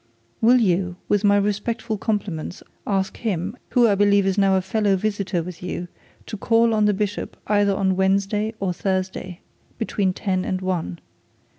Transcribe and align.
'Will 0.41 0.57
you, 0.57 0.95
with 1.07 1.23
my 1.23 1.37
respectful 1.37 1.95
compliments, 1.95 2.63
ask 2.87 3.17
him, 3.17 3.55
who 3.69 3.87
I 3.87 3.93
believe 3.93 4.25
is 4.25 4.39
a 4.39 4.59
fellow 4.63 4.95
visitor 4.95 5.43
with 5.43 5.61
you, 5.61 5.89
to 6.25 6.37
call 6.37 6.73
on 6.73 6.85
the 6.85 6.93
bishop 6.95 7.37
either 7.45 7.75
on 7.75 7.95
Wednesday 7.95 8.55
or 8.59 8.73
Thursday, 8.73 9.41
between 9.77 10.11
ten 10.11 10.43
and 10.43 10.59
one. 10.59 10.97